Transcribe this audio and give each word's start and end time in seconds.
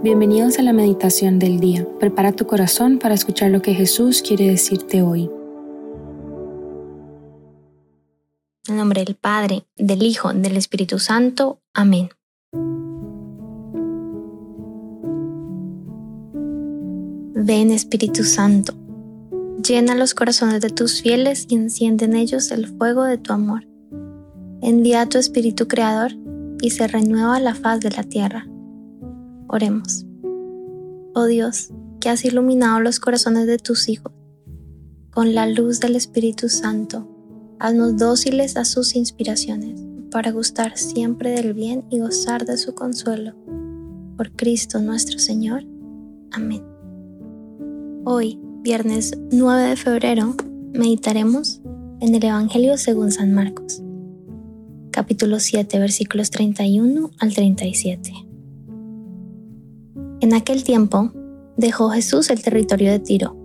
Bienvenidos 0.00 0.60
a 0.60 0.62
la 0.62 0.72
meditación 0.72 1.40
del 1.40 1.58
día. 1.58 1.84
Prepara 1.98 2.30
tu 2.30 2.46
corazón 2.46 3.00
para 3.00 3.16
escuchar 3.16 3.50
lo 3.50 3.62
que 3.62 3.74
Jesús 3.74 4.22
quiere 4.22 4.46
decirte 4.46 5.02
hoy. 5.02 5.28
En 8.68 8.76
nombre 8.76 9.04
del 9.04 9.16
Padre, 9.16 9.64
del 9.76 10.04
Hijo, 10.04 10.32
del 10.32 10.56
Espíritu 10.56 11.00
Santo. 11.00 11.60
Amén. 11.74 12.10
Ven 17.34 17.72
Espíritu 17.72 18.22
Santo, 18.22 18.74
llena 19.66 19.96
los 19.96 20.14
corazones 20.14 20.60
de 20.60 20.70
tus 20.70 21.02
fieles 21.02 21.46
y 21.48 21.56
enciende 21.56 22.04
en 22.04 22.14
ellos 22.14 22.52
el 22.52 22.68
fuego 22.68 23.02
de 23.02 23.18
tu 23.18 23.32
amor. 23.32 23.66
Envía 24.62 25.00
a 25.00 25.08
tu 25.08 25.18
Espíritu 25.18 25.66
Creador 25.66 26.12
y 26.62 26.70
se 26.70 26.86
renueva 26.86 27.40
la 27.40 27.56
faz 27.56 27.80
de 27.80 27.90
la 27.90 28.04
tierra. 28.04 28.46
Oremos. 29.48 30.04
Oh 31.14 31.24
Dios, 31.24 31.70
que 32.00 32.10
has 32.10 32.24
iluminado 32.24 32.80
los 32.80 33.00
corazones 33.00 33.46
de 33.46 33.56
tus 33.56 33.88
hijos, 33.88 34.12
con 35.10 35.34
la 35.34 35.46
luz 35.46 35.80
del 35.80 35.96
Espíritu 35.96 36.50
Santo, 36.50 37.08
haznos 37.58 37.96
dóciles 37.96 38.58
a 38.58 38.66
sus 38.66 38.94
inspiraciones, 38.94 39.80
para 40.10 40.32
gustar 40.32 40.76
siempre 40.76 41.30
del 41.30 41.54
bien 41.54 41.84
y 41.90 41.98
gozar 41.98 42.44
de 42.44 42.58
su 42.58 42.74
consuelo. 42.74 43.34
Por 44.16 44.32
Cristo 44.32 44.80
nuestro 44.80 45.18
Señor. 45.18 45.64
Amén. 46.30 46.62
Hoy, 48.04 48.38
viernes 48.62 49.12
9 49.30 49.62
de 49.62 49.76
febrero, 49.76 50.34
meditaremos 50.72 51.62
en 52.00 52.14
el 52.14 52.24
Evangelio 52.24 52.76
según 52.76 53.12
San 53.12 53.32
Marcos, 53.32 53.82
capítulo 54.90 55.40
7, 55.40 55.78
versículos 55.78 56.30
31 56.30 57.10
al 57.18 57.34
37. 57.34 58.27
En 60.20 60.34
aquel 60.34 60.64
tiempo, 60.64 61.12
dejó 61.56 61.90
Jesús 61.90 62.30
el 62.30 62.42
territorio 62.42 62.90
de 62.90 62.98
Tiro, 62.98 63.36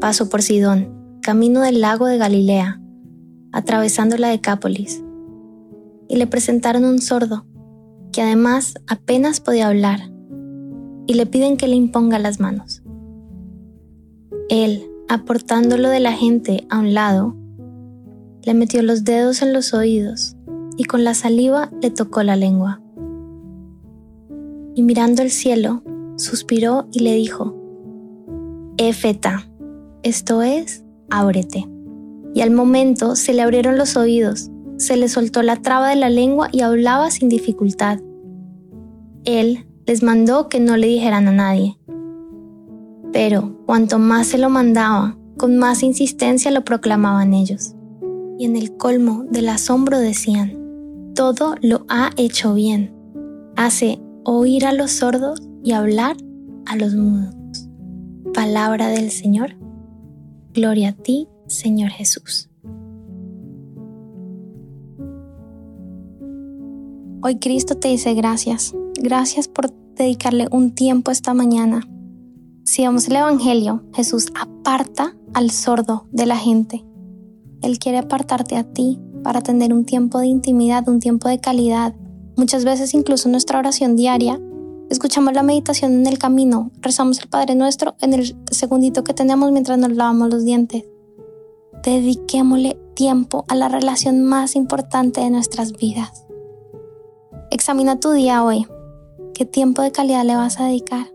pasó 0.00 0.28
por 0.28 0.42
Sidón, 0.42 1.18
camino 1.22 1.60
del 1.60 1.80
lago 1.80 2.06
de 2.06 2.16
Galilea, 2.16 2.80
atravesando 3.52 4.16
la 4.16 4.28
Decápolis, 4.28 5.02
y 6.08 6.16
le 6.16 6.26
presentaron 6.26 6.84
un 6.84 7.00
sordo, 7.00 7.44
que 8.12 8.22
además 8.22 8.74
apenas 8.86 9.40
podía 9.40 9.68
hablar, 9.68 10.10
y 11.06 11.14
le 11.14 11.26
piden 11.26 11.56
que 11.56 11.68
le 11.68 11.76
imponga 11.76 12.18
las 12.18 12.40
manos. 12.40 12.82
Él, 14.48 14.86
aportándolo 15.08 15.90
de 15.90 16.00
la 16.00 16.12
gente 16.12 16.66
a 16.70 16.78
un 16.78 16.94
lado, 16.94 17.36
le 18.44 18.54
metió 18.54 18.82
los 18.82 19.04
dedos 19.04 19.42
en 19.42 19.52
los 19.52 19.74
oídos 19.74 20.36
y 20.78 20.84
con 20.84 21.04
la 21.04 21.12
saliva 21.12 21.70
le 21.82 21.90
tocó 21.90 22.22
la 22.22 22.36
lengua. 22.36 22.80
Y 24.74 24.82
mirando 24.82 25.22
el 25.22 25.30
cielo, 25.30 25.82
suspiró 26.18 26.88
y 26.92 27.00
le 27.00 27.14
dijo, 27.14 27.56
Efeta, 28.76 29.48
esto 30.02 30.42
es, 30.42 30.84
ábrete. 31.10 31.66
Y 32.34 32.42
al 32.42 32.50
momento 32.50 33.16
se 33.16 33.32
le 33.32 33.42
abrieron 33.42 33.78
los 33.78 33.96
oídos, 33.96 34.50
se 34.76 34.96
le 34.96 35.08
soltó 35.08 35.42
la 35.42 35.56
traba 35.56 35.88
de 35.88 35.96
la 35.96 36.10
lengua 36.10 36.48
y 36.52 36.60
hablaba 36.60 37.10
sin 37.10 37.28
dificultad. 37.28 38.00
Él 39.24 39.66
les 39.86 40.02
mandó 40.02 40.48
que 40.48 40.60
no 40.60 40.76
le 40.76 40.86
dijeran 40.86 41.26
a 41.28 41.32
nadie. 41.32 41.78
Pero 43.12 43.56
cuanto 43.64 43.98
más 43.98 44.26
se 44.26 44.38
lo 44.38 44.50
mandaba, 44.50 45.16
con 45.38 45.56
más 45.56 45.82
insistencia 45.82 46.50
lo 46.50 46.64
proclamaban 46.64 47.32
ellos. 47.32 47.74
Y 48.38 48.44
en 48.44 48.56
el 48.56 48.76
colmo 48.76 49.24
del 49.30 49.48
asombro 49.48 49.98
decían, 49.98 51.12
todo 51.14 51.56
lo 51.62 51.84
ha 51.88 52.10
hecho 52.16 52.54
bien. 52.54 52.94
Hace 53.56 54.00
oír 54.24 54.66
a 54.66 54.72
los 54.72 54.92
sordos 54.92 55.47
y 55.68 55.72
hablar 55.72 56.16
a 56.64 56.76
los 56.76 56.94
mudos. 56.94 57.68
Palabra 58.32 58.88
del 58.88 59.10
Señor. 59.10 59.54
Gloria 60.54 60.88
a 60.88 60.92
ti, 60.92 61.28
Señor 61.46 61.90
Jesús. 61.90 62.48
Hoy 67.20 67.38
Cristo 67.38 67.76
te 67.76 67.88
dice 67.88 68.14
gracias. 68.14 68.74
Gracias 68.94 69.46
por 69.46 69.70
dedicarle 69.94 70.48
un 70.50 70.74
tiempo 70.74 71.10
esta 71.10 71.34
mañana. 71.34 71.86
Si 72.64 72.82
vamos 72.86 73.06
el 73.08 73.16
Evangelio, 73.16 73.84
Jesús 73.92 74.28
aparta 74.40 75.18
al 75.34 75.50
sordo 75.50 76.06
de 76.10 76.24
la 76.24 76.38
gente. 76.38 76.82
Él 77.60 77.78
quiere 77.78 77.98
apartarte 77.98 78.56
a 78.56 78.64
ti 78.64 78.98
para 79.22 79.42
tener 79.42 79.74
un 79.74 79.84
tiempo 79.84 80.18
de 80.18 80.28
intimidad, 80.28 80.88
un 80.88 80.98
tiempo 80.98 81.28
de 81.28 81.40
calidad. 81.40 81.94
Muchas 82.38 82.64
veces 82.64 82.94
incluso 82.94 83.28
nuestra 83.28 83.58
oración 83.58 83.96
diaria 83.96 84.40
Escuchamos 84.90 85.34
la 85.34 85.42
meditación 85.42 85.92
en 85.92 86.06
el 86.06 86.18
camino, 86.18 86.70
rezamos 86.80 87.18
el 87.20 87.28
Padre 87.28 87.54
Nuestro 87.54 87.94
en 88.00 88.14
el 88.14 88.34
segundito 88.50 89.04
que 89.04 89.12
tenemos 89.12 89.52
mientras 89.52 89.76
nos 89.76 89.92
lavamos 89.92 90.30
los 90.30 90.44
dientes. 90.44 90.84
Dediquémosle 91.84 92.80
tiempo 92.94 93.44
a 93.48 93.54
la 93.54 93.68
relación 93.68 94.22
más 94.22 94.56
importante 94.56 95.20
de 95.20 95.28
nuestras 95.28 95.72
vidas. 95.72 96.26
Examina 97.50 98.00
tu 98.00 98.12
día 98.12 98.42
hoy. 98.42 98.66
¿Qué 99.34 99.44
tiempo 99.44 99.82
de 99.82 99.92
calidad 99.92 100.24
le 100.24 100.36
vas 100.36 100.58
a 100.58 100.64
dedicar? 100.64 101.12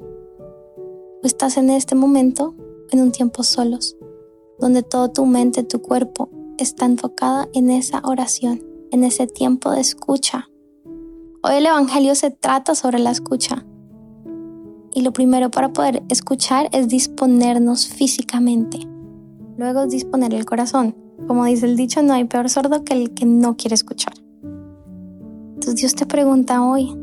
¿O 1.24 1.26
estás 1.26 1.58
en 1.58 1.72
este 1.72 1.96
momento 1.96 2.54
en 2.92 3.02
un 3.02 3.12
tiempo 3.12 3.42
solos, 3.42 3.98
donde 4.60 4.84
todo 4.84 5.10
tu 5.10 5.26
mente, 5.26 5.64
tu 5.64 5.82
cuerpo 5.82 6.30
está 6.60 6.86
enfocada 6.86 7.50
en 7.54 7.72
esa 7.72 8.02
oración, 8.04 8.64
en 8.92 9.04
ese 9.04 9.26
tiempo 9.26 9.72
de 9.72 9.82
escucha? 9.82 10.48
Hoy 11.46 11.56
el 11.56 11.66
Evangelio 11.66 12.16
se 12.16 12.32
trata 12.32 12.74
sobre 12.74 13.00
la 13.00 13.12
escucha. 13.12 13.66
Y 14.94 15.02
lo 15.02 15.12
primero 15.12 15.52
para 15.52 15.74
poder 15.74 16.02
escuchar 16.08 16.70
es 16.72 16.88
disponernos 16.88 17.90
físicamente. 17.90 18.80
Luego 19.58 19.82
es 19.82 19.90
disponer 19.90 20.34
el 20.34 20.46
corazón. 20.46 20.96
Como 21.28 21.44
dice 21.44 21.66
el 21.66 21.76
dicho, 21.76 22.02
no 22.02 22.14
hay 22.14 22.24
peor 22.24 22.50
sordo 22.50 22.86
que 22.86 22.94
el 22.94 23.14
que 23.14 23.26
no 23.26 23.58
quiere 23.58 23.76
escuchar. 23.76 24.14
Entonces 25.56 25.76
Dios 25.76 25.96
te 25.96 26.06
pregunta 26.06 26.64
hoy, 26.64 26.96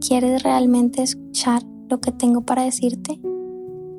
¿quieres 0.00 0.42
realmente 0.42 1.02
escuchar 1.02 1.62
lo 1.90 2.00
que 2.00 2.12
tengo 2.12 2.46
para 2.46 2.62
decirte? 2.62 3.20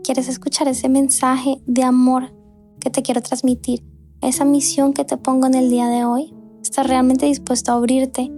¿Quieres 0.03 0.27
escuchar 0.27 0.67
ese 0.69 0.89
mensaje 0.89 1.61
de 1.67 1.83
amor 1.83 2.33
que 2.79 2.89
te 2.89 3.03
quiero 3.03 3.21
transmitir? 3.21 3.83
Esa 4.21 4.43
misión 4.43 4.93
que 4.93 5.05
te 5.05 5.17
pongo 5.17 5.45
en 5.45 5.53
el 5.53 5.69
día 5.69 5.87
de 5.87 6.03
hoy. 6.03 6.33
¿Estás 6.63 6.87
realmente 6.87 7.27
dispuesto 7.27 7.71
a 7.71 7.75
abrirte 7.75 8.31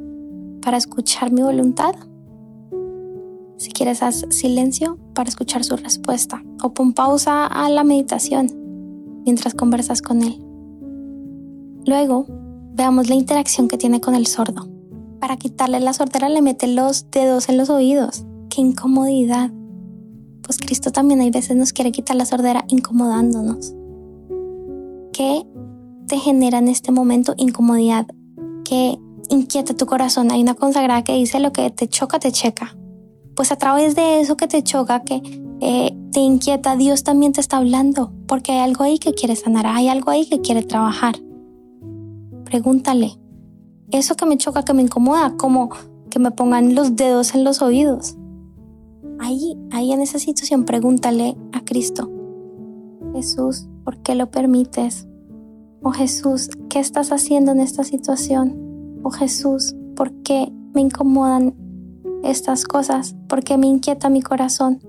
para 0.66 0.78
escuchar 0.78 1.32
mi 1.32 1.44
voluntad. 1.44 1.94
Si 3.58 3.72
quieres, 3.72 4.02
haz 4.02 4.26
silencio 4.30 4.98
para 5.14 5.30
escuchar 5.30 5.64
su 5.64 5.78
respuesta 5.78 6.44
o 6.64 6.74
pon 6.74 6.94
pausa 6.94 7.46
a 7.46 7.70
la 7.70 7.84
meditación 7.84 8.48
mientras 9.24 9.54
conversas 9.54 10.02
con 10.02 10.24
él. 10.24 10.44
Luego, 11.86 12.26
veamos 12.74 13.10
la 13.10 13.16
interacción 13.16 13.68
que 13.68 13.78
tiene 13.78 14.02
con 14.02 14.16
el 14.16 14.26
sordo. 14.26 14.68
Para 15.20 15.38
quitarle 15.38 15.80
la 15.80 15.94
sordera 15.94 16.30
le 16.30 16.42
mete 16.42 16.66
los 16.66 17.12
dedos 17.12 17.48
en 17.48 17.58
los 17.58 17.70
oídos. 17.70 18.26
¡Qué 18.50 18.62
incomodidad! 18.62 19.52
Pues 20.42 20.58
Cristo 20.58 20.92
también 20.92 21.22
hay 21.22 21.30
veces 21.30 21.56
nos 21.56 21.74
quiere 21.74 21.92
quitar 21.92 22.16
la 22.16 22.26
sordera 22.26 22.66
incomodándonos. 22.70 23.76
¿Qué 25.14 25.46
te 26.08 26.18
genera 26.18 26.58
en 26.58 26.70
este 26.70 26.92
momento 26.92 27.36
incomodidad? 27.38 28.08
¿Qué 28.64 28.98
inquieta 29.30 29.74
tu 29.74 29.86
corazón. 29.86 30.32
Hay 30.32 30.42
una 30.42 30.56
consagrada 30.56 31.04
que 31.04 31.14
dice 31.14 31.40
lo 31.40 31.52
que 31.52 31.70
te 31.70 31.88
choca, 31.88 32.20
te 32.20 32.32
checa. 32.32 32.76
Pues 33.36 33.52
a 33.52 33.58
través 33.58 33.96
de 33.96 34.22
eso 34.22 34.38
que 34.38 34.48
te 34.48 34.64
choca, 34.64 35.04
que 35.04 35.22
eh, 35.62 35.98
te 36.12 36.20
inquieta, 36.20 36.76
Dios 36.76 37.04
también 37.04 37.34
te 37.34 37.42
está 37.42 37.58
hablando, 37.58 38.12
porque 38.28 38.54
hay 38.54 38.60
algo 38.60 38.84
ahí 38.84 39.00
que 39.00 39.14
quiere 39.14 39.36
sanar, 39.36 39.66
hay 39.66 39.90
algo 39.90 40.12
ahí 40.12 40.26
que 40.26 40.42
quiere 40.42 40.64
trabajar. 40.64 41.16
Pregúntale, 42.46 43.18
eso 43.92 44.16
que 44.16 44.26
me 44.26 44.38
choca, 44.38 44.64
que 44.64 44.74
me 44.74 44.82
incomoda, 44.82 45.36
como 45.38 45.70
que 46.10 46.20
me 46.20 46.32
pongan 46.32 46.76
los 46.76 46.96
dedos 46.96 47.36
en 47.36 47.44
los 47.44 47.62
oídos. 47.62 48.16
Ahí, 49.20 49.58
ahí 49.72 49.92
en 49.92 50.02
esa 50.02 50.20
situación, 50.20 50.66
pregúntale 50.66 51.36
a 51.52 51.62
Cristo, 51.62 52.10
Jesús, 53.14 53.68
¿por 53.84 53.98
qué 54.00 54.14
lo 54.16 54.30
permites? 54.30 55.08
Oh 55.82 55.92
Jesús, 55.92 56.50
¿qué 56.70 56.80
estás 56.80 57.12
haciendo 57.12 57.52
en 57.52 57.60
esta 57.60 57.84
situación? 57.84 58.65
Oh 59.06 59.12
Jesús, 59.12 59.76
¿por 59.96 60.12
qué 60.24 60.52
me 60.74 60.82
incomodan 60.82 61.54
estas 62.24 62.66
cosas? 62.66 63.16
¿Por 63.30 63.44
qué 63.44 63.56
me 63.56 63.68
inquieta 63.68 64.10
mi 64.10 64.24
corazón? 64.24 64.82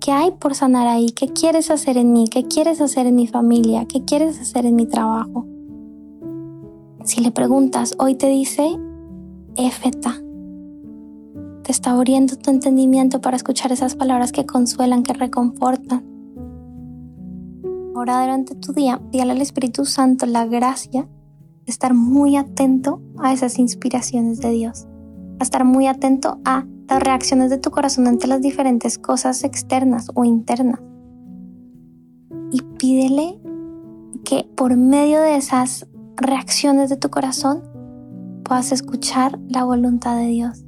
¿Qué 0.00 0.10
hay 0.10 0.32
por 0.32 0.56
sanar 0.56 0.88
ahí? 0.88 1.10
¿Qué 1.10 1.28
quieres 1.28 1.70
hacer 1.70 1.96
en 1.96 2.12
mí? 2.12 2.26
¿Qué 2.26 2.48
quieres 2.48 2.80
hacer 2.80 3.06
en 3.06 3.14
mi 3.14 3.28
familia? 3.28 3.84
¿Qué 3.86 4.04
quieres 4.04 4.40
hacer 4.40 4.66
en 4.66 4.74
mi 4.74 4.86
trabajo? 4.86 5.46
Si 7.04 7.20
le 7.20 7.30
preguntas, 7.30 7.94
hoy 7.98 8.16
te 8.16 8.26
dice, 8.26 8.76
Éfeta. 9.54 10.16
Te 11.62 11.70
está 11.70 11.92
abriendo 11.92 12.34
tu 12.36 12.50
entendimiento 12.50 13.20
para 13.20 13.36
escuchar 13.36 13.70
esas 13.70 13.94
palabras 13.94 14.32
que 14.32 14.46
consuelan, 14.46 15.04
que 15.04 15.12
reconfortan. 15.12 16.04
Ahora 17.94 18.20
durante 18.20 18.56
tu 18.56 18.72
día, 18.72 19.00
pídale 19.12 19.30
al 19.30 19.40
Espíritu 19.40 19.84
Santo 19.84 20.26
la 20.26 20.44
gracia 20.46 21.06
estar 21.70 21.94
muy 21.94 22.36
atento 22.36 23.00
a 23.18 23.32
esas 23.32 23.58
inspiraciones 23.58 24.40
de 24.40 24.50
Dios, 24.50 24.86
a 25.38 25.42
estar 25.42 25.64
muy 25.64 25.86
atento 25.86 26.38
a 26.44 26.66
las 26.88 27.02
reacciones 27.02 27.50
de 27.50 27.58
tu 27.58 27.70
corazón 27.70 28.06
ante 28.08 28.26
las 28.26 28.42
diferentes 28.42 28.98
cosas 28.98 29.44
externas 29.44 30.08
o 30.14 30.24
internas. 30.24 30.80
Y 32.52 32.62
pídele 32.62 33.40
que 34.24 34.48
por 34.56 34.76
medio 34.76 35.20
de 35.20 35.36
esas 35.36 35.86
reacciones 36.16 36.90
de 36.90 36.96
tu 36.96 37.08
corazón 37.08 37.62
puedas 38.44 38.72
escuchar 38.72 39.38
la 39.48 39.64
voluntad 39.64 40.16
de 40.16 40.26
Dios. 40.26 40.64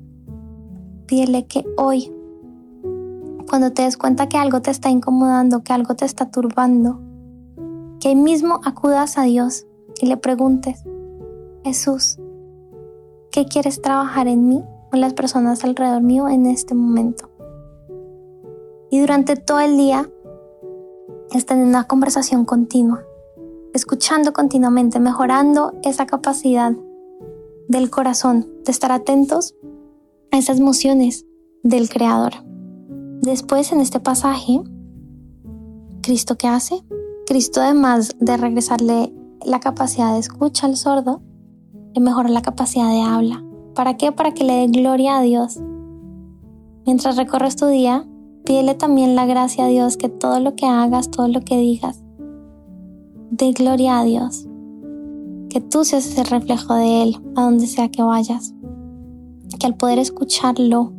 Pídele 1.06 1.46
que 1.46 1.64
hoy, 1.76 2.12
cuando 3.48 3.72
te 3.72 3.82
des 3.82 3.96
cuenta 3.96 4.28
que 4.28 4.38
algo 4.38 4.62
te 4.62 4.70
está 4.70 4.88
incomodando, 4.88 5.62
que 5.62 5.72
algo 5.72 5.94
te 5.96 6.04
está 6.04 6.30
turbando, 6.30 7.00
que 7.98 8.08
ahí 8.08 8.16
mismo 8.16 8.60
acudas 8.64 9.18
a 9.18 9.24
Dios 9.24 9.66
y 10.00 10.06
le 10.06 10.16
preguntes, 10.16 10.84
Jesús, 11.64 12.18
¿qué 13.30 13.46
quieres 13.46 13.80
trabajar 13.80 14.26
en 14.28 14.48
mí 14.48 14.64
o 14.92 14.96
las 14.96 15.14
personas 15.14 15.64
alrededor 15.64 16.02
mío 16.02 16.28
en 16.28 16.46
este 16.46 16.74
momento? 16.74 17.30
Y 18.90 19.00
durante 19.00 19.36
todo 19.36 19.60
el 19.60 19.76
día, 19.76 20.10
estén 21.30 21.60
en 21.60 21.68
una 21.68 21.84
conversación 21.84 22.44
continua, 22.44 23.04
escuchando 23.72 24.32
continuamente, 24.32 25.00
mejorando 25.00 25.72
esa 25.82 26.06
capacidad 26.06 26.72
del 27.68 27.90
corazón 27.90 28.48
de 28.64 28.72
estar 28.72 28.92
atentos 28.92 29.54
a 30.30 30.38
esas 30.38 30.58
emociones 30.58 31.24
del 31.62 31.88
Creador. 31.88 32.32
Después 33.22 33.72
en 33.72 33.80
este 33.80 34.00
pasaje, 34.00 34.60
¿Cristo 36.02 36.36
qué 36.36 36.48
hace? 36.48 36.82
Cristo 37.26 37.60
además 37.60 38.16
de 38.18 38.36
regresarle 38.36 39.14
la 39.44 39.60
capacidad 39.60 40.12
de 40.12 40.18
escucha 40.18 40.66
al 40.66 40.76
sordo, 40.76 41.22
le 41.94 42.00
mejora 42.00 42.28
la 42.28 42.42
capacidad 42.42 42.88
de 42.88 43.02
habla. 43.02 43.44
¿Para 43.74 43.96
qué? 43.96 44.12
Para 44.12 44.32
que 44.32 44.44
le 44.44 44.54
dé 44.54 44.66
gloria 44.68 45.18
a 45.18 45.22
Dios. 45.22 45.60
Mientras 46.84 47.16
recorres 47.16 47.56
tu 47.56 47.66
día, 47.66 48.06
pídele 48.44 48.74
también 48.74 49.14
la 49.14 49.26
gracia 49.26 49.64
a 49.64 49.68
Dios 49.68 49.96
que 49.96 50.08
todo 50.08 50.40
lo 50.40 50.54
que 50.54 50.66
hagas, 50.66 51.10
todo 51.10 51.28
lo 51.28 51.40
que 51.40 51.56
digas, 51.58 52.02
dé 53.30 53.52
gloria 53.52 53.98
a 53.98 54.04
Dios. 54.04 54.46
Que 55.48 55.60
tú 55.60 55.84
seas 55.84 56.06
ese 56.06 56.24
reflejo 56.24 56.74
de 56.74 57.02
Él 57.02 57.16
a 57.36 57.42
donde 57.42 57.66
sea 57.66 57.90
que 57.90 58.02
vayas. 58.02 58.54
Que 59.58 59.66
al 59.66 59.76
poder 59.76 59.98
escucharlo, 59.98 60.92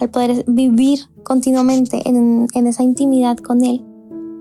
al 0.00 0.10
poder 0.10 0.44
vivir 0.48 1.00
continuamente 1.22 2.08
en, 2.08 2.46
en 2.52 2.66
esa 2.66 2.82
intimidad 2.82 3.36
con 3.36 3.62
Él, 3.62 3.84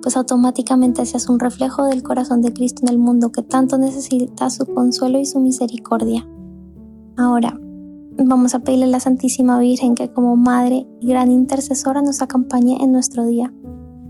pues 0.01 0.15
automáticamente 0.17 1.05
seas 1.05 1.29
un 1.29 1.39
reflejo 1.39 1.85
del 1.85 2.03
corazón 2.03 2.41
de 2.41 2.53
Cristo 2.53 2.81
en 2.83 2.89
el 2.89 2.97
mundo 2.97 3.31
que 3.31 3.43
tanto 3.43 3.77
necesita 3.77 4.49
su 4.49 4.65
consuelo 4.65 5.19
y 5.19 5.25
su 5.25 5.39
misericordia. 5.39 6.27
Ahora, 7.17 7.59
vamos 8.17 8.55
a 8.55 8.59
pedirle 8.59 8.85
a 8.85 8.89
la 8.89 8.99
Santísima 8.99 9.59
Virgen 9.59 9.95
que 9.95 10.11
como 10.11 10.35
Madre 10.35 10.87
y 10.99 11.07
gran 11.07 11.31
intercesora 11.31 12.01
nos 12.01 12.21
acompañe 12.21 12.77
en 12.81 12.91
nuestro 12.91 13.25
día, 13.25 13.53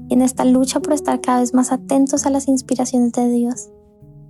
en 0.09 0.21
esta 0.21 0.45
lucha 0.45 0.79
por 0.79 0.93
estar 0.93 1.21
cada 1.21 1.39
vez 1.39 1.53
más 1.53 1.71
atentos 1.71 2.25
a 2.25 2.29
las 2.29 2.47
inspiraciones 2.47 3.11
de 3.13 3.29
Dios, 3.29 3.69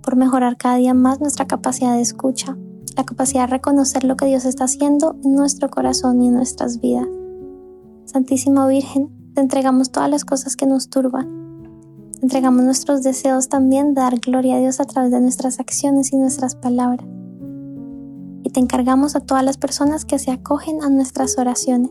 por 0.02 0.16
mejorar 0.16 0.56
cada 0.56 0.76
día 0.76 0.94
más 0.94 1.20
nuestra 1.20 1.46
capacidad 1.46 1.94
de 1.94 2.00
escucha, 2.00 2.56
la 2.96 3.04
capacidad 3.04 3.42
de 3.42 3.52
reconocer 3.52 4.04
lo 4.04 4.16
que 4.16 4.26
Dios 4.26 4.44
está 4.44 4.64
haciendo 4.64 5.16
en 5.24 5.34
nuestro 5.34 5.68
corazón 5.68 6.22
y 6.22 6.28
en 6.28 6.34
nuestras 6.34 6.80
vidas. 6.80 7.06
Santísima 8.06 8.66
Virgen, 8.66 9.10
te 9.34 9.40
entregamos 9.40 9.92
todas 9.92 10.10
las 10.10 10.24
cosas 10.24 10.56
que 10.56 10.66
nos 10.66 10.90
turban 10.90 11.39
entregamos 12.22 12.62
nuestros 12.62 13.02
deseos 13.02 13.48
también 13.48 13.94
de 13.94 14.02
dar 14.02 14.18
gloria 14.18 14.56
a 14.56 14.58
Dios 14.60 14.80
a 14.80 14.84
través 14.84 15.10
de 15.10 15.20
nuestras 15.20 15.60
acciones 15.60 16.12
y 16.12 16.16
nuestras 16.16 16.54
palabras. 16.54 17.06
Y 18.42 18.50
te 18.50 18.60
encargamos 18.60 19.16
a 19.16 19.20
todas 19.20 19.44
las 19.44 19.58
personas 19.58 20.04
que 20.04 20.18
se 20.18 20.30
acogen 20.30 20.82
a 20.82 20.88
nuestras 20.88 21.38
oraciones 21.38 21.90